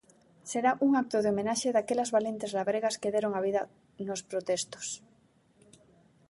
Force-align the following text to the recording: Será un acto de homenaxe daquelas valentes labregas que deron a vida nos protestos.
Será 0.51 0.71
un 0.85 0.91
acto 1.01 1.17
de 1.21 1.31
homenaxe 1.31 1.69
daquelas 1.77 2.11
valentes 2.17 2.53
labregas 2.57 2.99
que 3.01 3.13
deron 3.15 3.33
a 3.35 3.41
vida 3.47 3.61
nos 4.07 4.21
protestos. 4.31 4.87